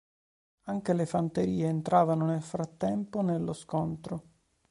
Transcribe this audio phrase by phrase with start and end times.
[0.63, 4.23] Anche le fanterie entravano nel frattempo nello scontro.